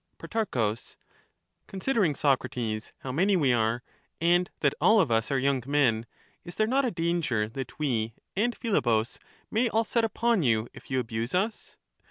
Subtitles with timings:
[0.17, 0.75] Pro,
[1.67, 3.83] Considering, Socrates, how many we are,
[4.19, 6.07] and that What we all of us are young men,
[6.43, 8.83] is there not a danger that we and ^^"^^^^.
[8.83, 9.19] Philebus
[9.51, 11.77] may all set upon you, if you abuse us?